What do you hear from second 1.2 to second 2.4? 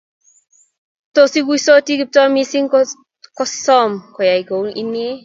ikuisoti Kiptoo